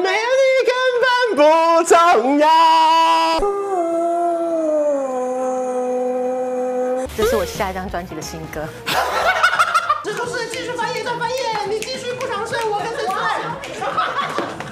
[0.00, 0.72] 没有你根
[1.02, 1.40] 本不
[1.84, 1.96] 重
[2.38, 2.46] 要。
[7.16, 8.64] 这是我下一张专辑的新歌。
[10.04, 11.36] 这就是继续翻页再翻页，
[11.68, 13.12] 你继续不想睡，我跟着睡。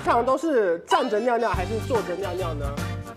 [0.04, 2.66] 通常都是站着尿尿还是坐着尿尿呢？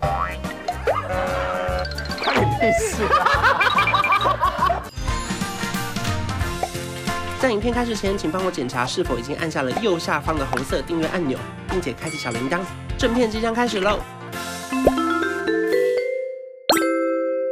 [2.22, 3.04] 关你屁事！
[7.40, 11.38] 在影片开始前，请帮我检查是否已经按下了右下方的红色订阅按钮，
[11.70, 12.60] 并且开启小铃铛。
[12.98, 13.98] 正片即将开始喽！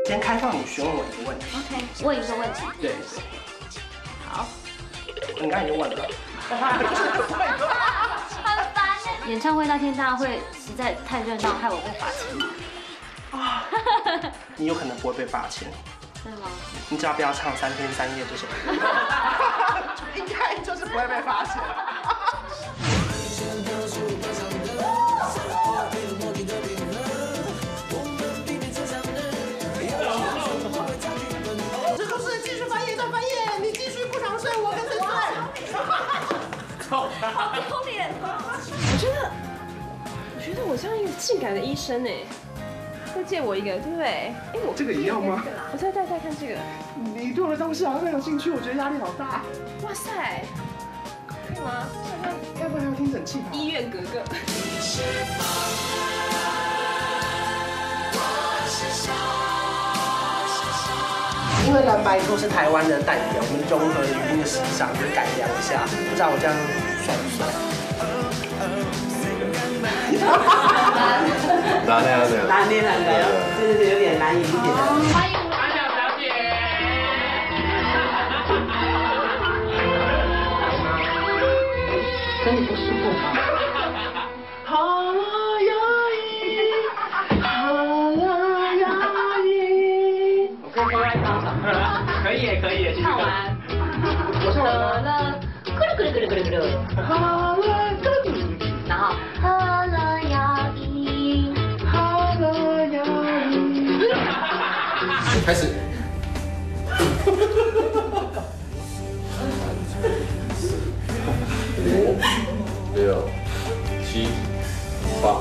[0.06, 1.46] 先开放你询问我一个问题。
[1.56, 2.64] OK，问一个问题。
[2.82, 2.92] 对。
[4.28, 4.46] 好。
[5.40, 6.06] 你刚才已经问了。
[6.50, 6.78] 很烦。
[9.26, 13.40] 演唱会那天大家会实在太热闹，害我被罚钱。
[13.40, 13.64] 啊。
[14.54, 15.66] 你有可能不会被罚钱。
[16.22, 16.48] 真的吗？
[16.90, 19.67] 你只要不要唱三天三夜这首歌，应该就
[20.78, 21.54] 是不会被发现。
[31.96, 33.28] 这就是继续翻页再翻页，
[33.60, 35.02] 你继续不想睡，我跟着睡。
[36.88, 37.08] 好
[37.68, 38.14] 丢脸！
[38.22, 38.24] 我
[39.00, 39.32] 觉得，
[40.36, 42.24] 我觉得我像一个性感的医生哎。
[43.18, 44.06] 再借我一个，对不对？
[44.06, 44.32] 哎，
[44.64, 45.42] 我这个一样吗？
[45.72, 46.54] 我再带带看这个。
[46.94, 49.42] 你对我的东西好像很有兴趣，我觉得压力好大。
[49.82, 50.44] 哇塞，
[51.26, 51.88] 可以吗？
[52.62, 53.42] 要不然要听诊器？
[53.50, 54.22] 医院格格。
[61.66, 66.54] 因为蓝白兔是台湾的代表，我们综合语音的时尚，就改良一下，不知道我这样
[67.02, 67.42] 算不帅？
[71.86, 73.08] 难难念，难念难念，
[73.56, 74.52] 对对对，有点难以理解。
[75.12, 76.22] 欢迎安小小姐。
[82.44, 83.16] 跟你不舒服吗？
[84.64, 84.72] 好
[85.12, 85.12] 了，
[92.22, 93.22] 可以，可以，唱完。
[94.44, 95.08] 我唱完了。
[95.66, 97.47] 咕噜咕噜咕噜咕噜咕噜。
[105.48, 105.64] 开始。
[111.78, 112.20] 五、
[112.94, 113.24] 六、
[114.04, 114.28] 七、
[115.22, 115.40] 八、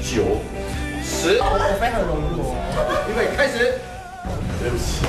[0.00, 0.40] 九、
[1.04, 1.36] 十。
[1.36, 1.44] 我
[1.78, 2.56] 非常融入。
[3.10, 3.76] 预备，开始。
[4.58, 5.04] 对不起。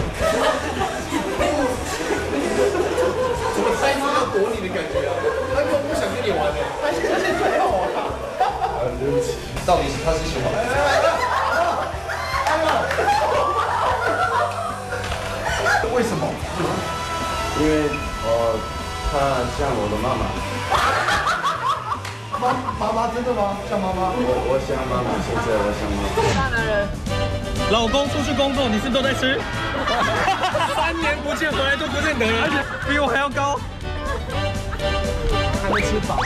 [3.55, 5.15] 怎么猜出要躲你的感觉啊？
[5.55, 6.59] 他根本不想跟你玩的。
[6.83, 8.11] 他现在是最后啊。
[8.99, 9.39] 对不起。
[9.65, 10.51] 到底是他是喜欢。
[19.11, 19.19] 他
[19.59, 20.23] 像我的妈妈。
[22.39, 22.47] 妈
[22.79, 23.57] 妈妈真的吗？
[23.69, 24.15] 像妈妈？
[24.15, 26.15] 我我像妈妈，现在我像妈妈。
[26.33, 26.87] 大男人，
[27.71, 29.37] 老公出去工作，你是不是都在吃？
[30.73, 33.59] 三年不见回来都不见得，而且比我还要高。
[35.61, 36.17] 还没吃饱。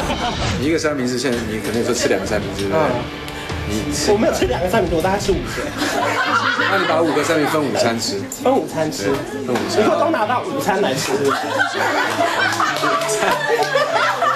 [0.60, 2.84] 一个三明治，现在你肯定说吃两个三明治，对不对？
[4.10, 5.40] 我没有吃两个三明治，我大概吃五个。
[6.70, 8.18] 那你把五个三明治分午餐吃？
[8.42, 9.12] 分午餐吃，
[9.46, 9.80] 分午餐。
[9.80, 11.12] 以后都拿到午餐来吃。
[11.16, 11.30] 午
[13.08, 14.27] 餐。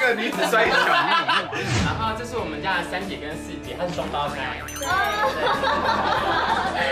[0.00, 0.74] 个女子摔跤。
[1.84, 4.56] 然后这是我们家的三姐跟四姐，她是双胞胎。
[4.64, 4.88] 对。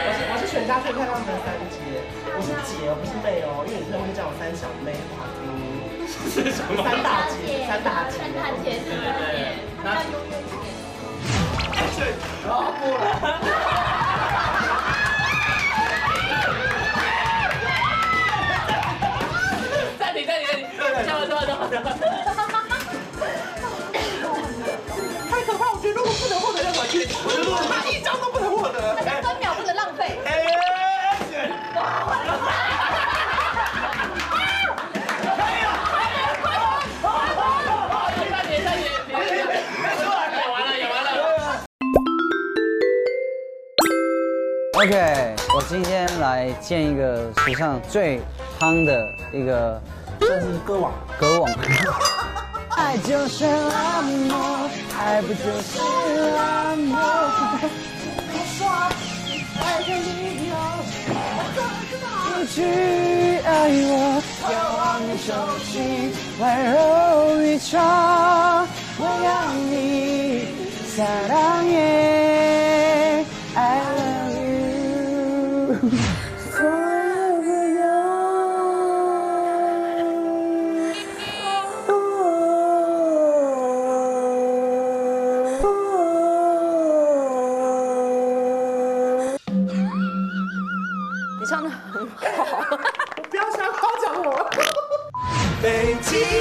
[0.05, 2.05] 我是我是全家最漂亮的三姐，
[2.37, 4.93] 我是姐，我不是妹哦，因为你可能会叫我三小妹。
[5.41, 6.85] 嗯，是什么？
[6.85, 9.65] 三大姐，三大姐，三大姐，对对对。
[9.83, 10.53] 那永远姐。
[11.97, 12.13] 对。
[12.47, 13.03] 好过了。
[19.99, 20.03] 太
[21.91, 22.08] 可
[44.79, 48.21] OK，我今天来建一个史上最
[48.61, 49.83] 夯的一个。
[50.21, 51.53] 这是歌王，歌王。
[52.77, 56.97] 爱就是冷漠，爱不就是冷漠。
[59.61, 60.55] 爱的理由？
[62.47, 62.63] 去
[63.45, 63.51] 爱
[63.83, 64.47] 我，渴
[64.79, 65.35] 望你手
[65.65, 68.65] 心温柔一场，
[68.97, 70.55] 我要你
[70.95, 71.75] 撒浪耶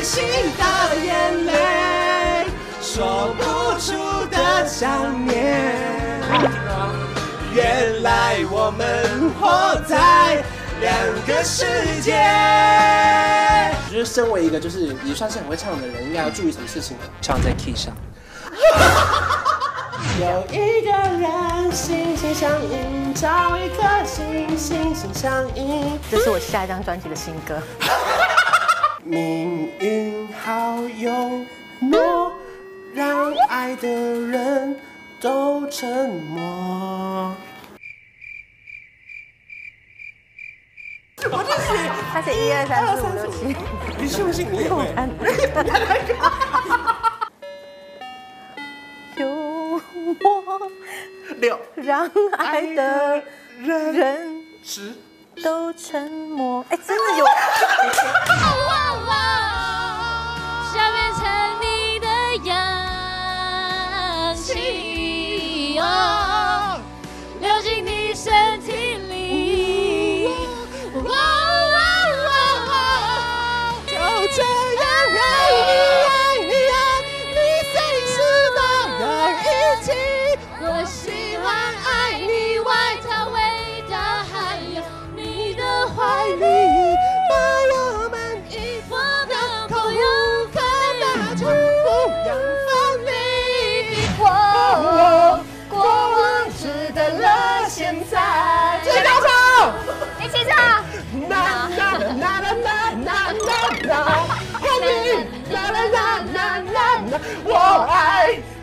[0.07, 0.24] 极星
[0.57, 0.63] 的
[1.06, 2.48] 眼泪，
[2.81, 3.44] 说不
[3.77, 5.36] 出的想念。
[7.54, 10.42] 原来我们活在
[10.80, 10.95] 两
[11.25, 11.65] 个世
[12.01, 12.13] 界。
[13.86, 17.04] 我觉得身为一个就是也算是很会唱的人，应该要注意什么事情呢？
[17.21, 17.94] 唱在 key 上。
[20.21, 26.00] 有一个人心心相印，找一颗心心心相印。
[26.09, 27.62] 这是我下一张专辑的新歌。
[29.07, 31.45] 命运好幽
[31.80, 32.33] 默，
[32.94, 34.77] 让爱的人
[35.21, 37.33] 都沉默。
[41.31, 41.68] 我这是，
[42.12, 43.56] 他写一二三四五六七，
[43.98, 44.86] 你信不信你也会？
[49.15, 49.81] 幽
[50.21, 50.69] 默，
[51.38, 53.24] 六，让爱的
[53.57, 54.94] 人十，
[55.42, 56.65] 都沉默。
[56.69, 57.25] 哎，真的有。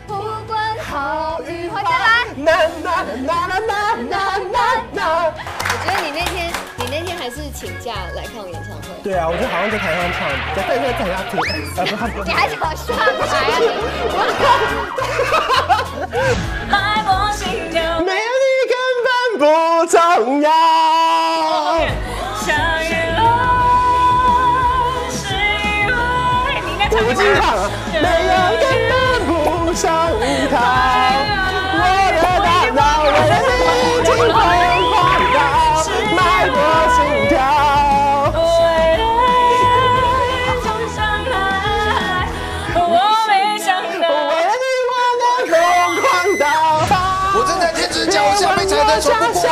[0.07, 0.13] 不
[0.47, 1.89] 管好与坏，啦
[2.43, 3.29] 啦啦啦
[3.59, 3.71] 啦
[4.09, 4.13] 啦
[4.53, 4.57] 啦
[4.93, 4.99] 啦。
[5.67, 6.37] 我觉得你那天，
[6.77, 8.87] 你那天还是请假来看我演唱会。
[9.03, 10.19] 对啊，我就好像在台上唱，
[10.55, 11.33] 在在在台下听，
[11.75, 12.23] 呃不，他不。
[12.23, 12.95] 你还想上
[13.27, 13.29] 台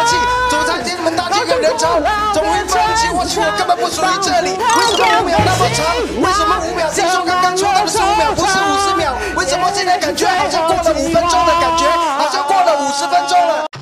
[0.05, 0.15] 气，
[0.50, 2.00] 走在天门大街跟人潮，
[2.33, 4.51] 终于放弃，或许我根本不属于这里。
[4.57, 5.83] 为什么五秒那么长？
[6.21, 6.89] 为什么五秒？
[6.91, 9.13] 听说刚刚错到的是五秒，不是五十秒？
[9.35, 11.85] 为什么现在感觉好像过了五分钟的感觉，
[12.17, 13.72] 好像过了五十分钟了？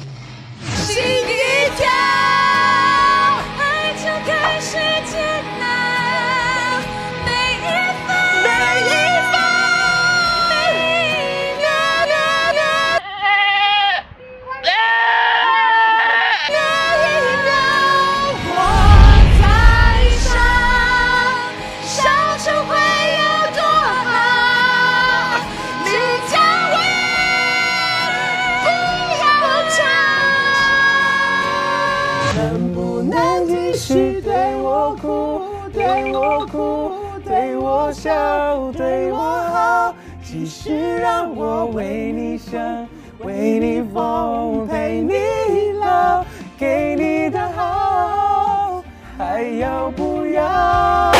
[38.71, 42.88] 对我好，继续让我为你生，
[43.19, 46.25] 为你疯，陪你老，
[46.57, 48.83] 给你的好，
[49.17, 51.11] 还要不要？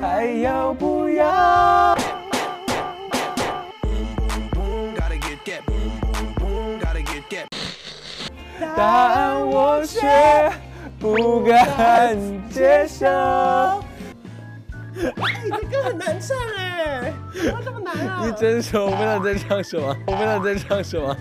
[0.00, 1.96] 还要不要？
[8.76, 10.50] 答案我却
[10.98, 12.16] 不敢
[12.50, 13.06] 接受。
[14.96, 15.12] 哎，
[15.50, 18.22] 这歌很难唱哎，怎么这么难啊？
[18.24, 21.16] 你真熟，我不知道你在唱什么，我不知道你在唱什么。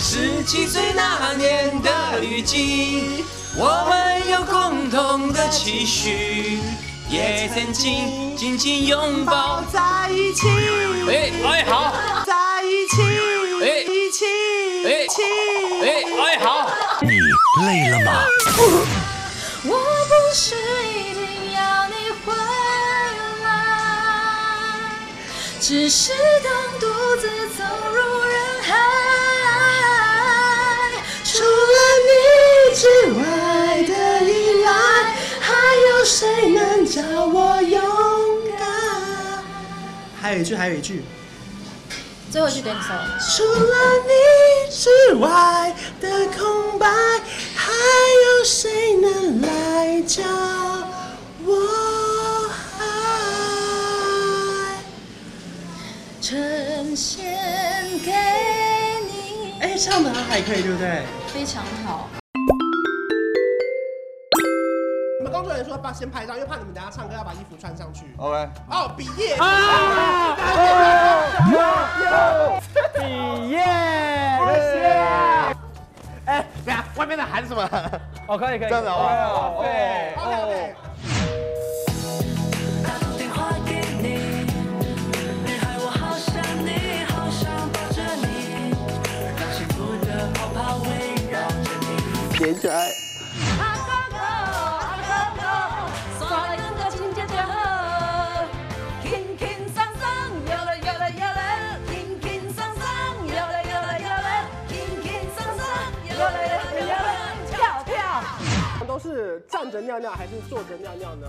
[0.00, 3.24] 十七岁那年的雨季，
[3.56, 6.60] 我们有共同的期许，
[7.08, 10.48] 也曾经紧紧拥抱在一起。
[11.08, 11.92] 哎哎好，
[12.26, 13.02] 在一起，
[13.62, 14.24] 哎一起，
[14.86, 15.22] 哎一起，
[17.66, 18.24] 累了吗？
[19.64, 22.32] 我不是一定要你回
[23.42, 23.46] 来，
[25.60, 26.12] 只是
[26.44, 26.86] 当独
[27.16, 28.68] 自走入人海，
[31.24, 32.10] 除了你
[32.74, 33.20] 之外
[33.82, 33.92] 的
[34.24, 34.68] 依赖，
[35.40, 35.46] 还
[35.90, 37.80] 有谁能叫我勇
[38.56, 38.60] 敢？
[40.20, 41.04] 还有一句，还有一句。
[42.30, 42.94] 最后一句给你说。
[43.26, 43.74] 除了
[44.06, 44.12] 你
[44.70, 46.86] 之外的空白，
[47.68, 50.22] 还有谁能来教
[51.44, 51.52] 我
[52.80, 52.82] 爱？
[56.22, 57.26] 呈现
[58.02, 58.10] 给
[59.06, 59.52] 你。
[59.60, 61.02] 哎，唱的还可以，对不对？
[61.26, 62.08] 非常好。
[65.20, 68.04] 你们工作人员说把先拍照，因为怕你们等下唱歌要把衣服穿上去。
[68.16, 70.37] OK，哦，毕业啊！
[77.08, 77.62] 等下外面在喊什么？
[78.26, 79.62] 哦，可以可以，这样子好不好？
[79.62, 80.58] 对，OK
[109.68, 111.28] 站着尿尿还是坐着尿尿呢？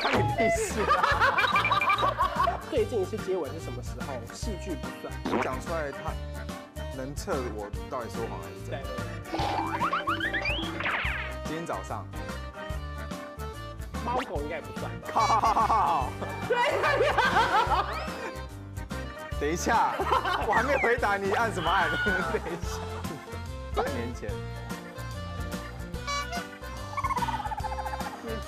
[0.00, 2.58] 关你屁事啊！
[2.72, 4.14] 最近一次接吻是什么时候？
[4.32, 5.12] 戏剧不算。
[5.42, 6.10] 讲出来，他
[6.96, 8.88] 能测我到底说谎还是真的？
[11.44, 12.08] 今天早上，
[14.06, 14.90] 猫狗应该也不算。
[15.12, 16.08] 靠！
[19.38, 19.92] 等一下，
[20.48, 21.90] 我还没回答你按什么按？
[22.32, 22.80] 等一下，
[23.74, 24.30] 半年前。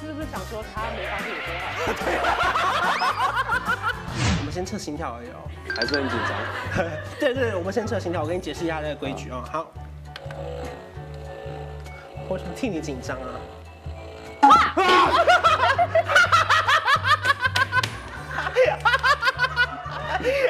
[0.01, 1.63] 是不是想说他没发现你说话？
[4.39, 5.37] 我们先测心跳而已哦，
[5.77, 6.35] 还是很紧张。
[7.21, 8.23] 对对对，我们先测心跳。
[8.23, 9.45] 我跟你解释一下这个规矩哦。
[9.53, 9.71] 好，
[12.29, 13.29] 我怎么替你紧张啊？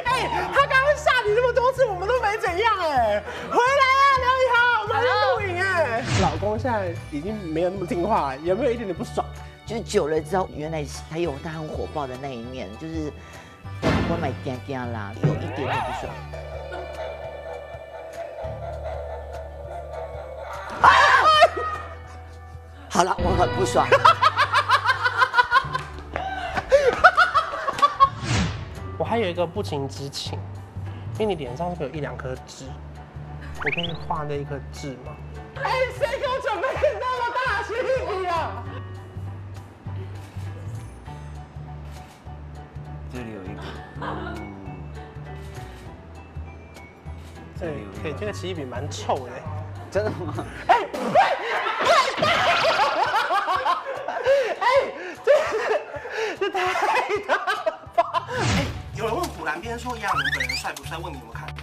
[0.05, 3.21] 哎，他刚刚吓你这么多次，我们都没怎样哎。
[3.49, 6.03] 回来啊，刘以豪，我们还在录影哎。
[6.21, 9.25] 老公现在已经没有那么听话，有没有一点点不爽？
[9.65, 13.11] 就是久了之后，原来他有他很火爆的那一面，就是
[13.81, 16.13] 我买惊惊啦，有一点点不爽。
[22.87, 23.87] 好了，我很不爽。
[28.99, 30.37] 我还有一个不情之请，
[31.17, 32.65] 因为你脸上是不是有一两颗痣？
[33.63, 35.15] 我可以画那一颗痣吗？
[35.63, 36.67] 哎，谁给我准备
[36.99, 38.31] 那么大的铅笔啊？
[43.13, 43.61] 这里有一个，
[47.59, 47.61] 对，
[48.01, 49.31] 可以，这个奇异笔蛮臭的。
[49.91, 50.33] 真的吗？
[50.67, 50.75] 哎，
[54.59, 54.65] 哎，
[55.25, 55.27] 这
[56.39, 56.57] 这太
[57.27, 58.01] 大了吧？
[58.29, 58.65] 哎，
[58.95, 60.97] 有人问古兰边说杨明本人帅不帅？
[60.97, 61.59] 问你有没有看过？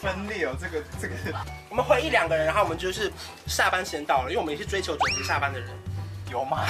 [0.00, 1.14] 分裂哦，这个这个。
[1.68, 3.12] 我们回一两个人，然后我们就是
[3.46, 5.68] 下班时间到了，因为我们也是追求准时下班的人。
[6.30, 6.64] 有吗？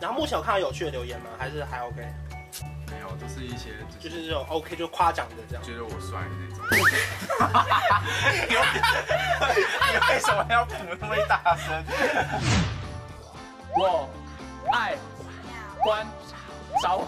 [0.00, 1.26] 然后目前有看到有趣的留言吗？
[1.38, 1.96] 还是还 OK？
[2.90, 5.62] 没有，都是一些就是这种 OK 就夸奖的这样。
[5.64, 6.64] 觉得我帅的那种。
[9.90, 11.84] 你为什么要补那么一大声？
[13.76, 14.08] 我
[14.72, 14.96] 爱
[15.82, 16.06] 关
[16.82, 17.06] 照。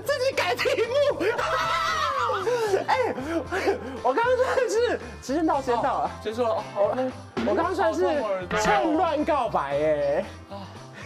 [0.00, 1.24] 自己改题目。
[2.86, 3.14] 哎，
[4.02, 7.12] 我刚刚算是时间到，时间到了，就说我
[7.46, 8.22] 我刚刚算是
[8.62, 10.24] 趁乱告白哎，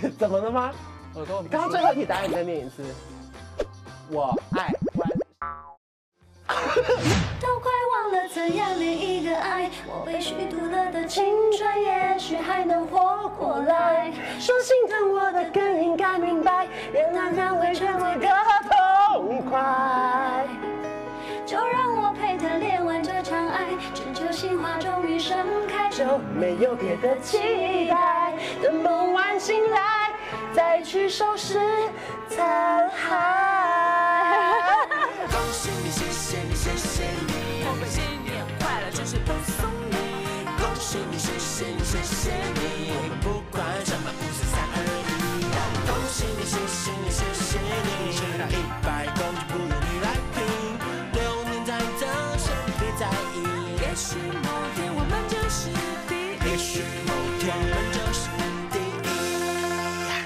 [0.19, 0.71] 怎么了吗？
[1.14, 2.83] 耳朵刚刚最后一题答案你再念一次。
[4.11, 5.09] 我爱关。
[7.41, 14.12] 都快忘了怎样恋一个爱，我被虚度了的青春，也许还能活过来。
[14.38, 18.29] 说心疼我的更应该明白，人爱人会全会个
[19.54, 20.46] 痛快。
[21.46, 28.32] 就让我陪他练完这场爱，只求心花终于盛开，就没有别的期待。
[28.62, 30.11] 等梦完醒来，
[30.52, 31.61] 再去收拾
[32.28, 33.14] 残骸。
[35.30, 39.18] 恭喜你，谢谢你，谢谢你，我们新年快乐，就是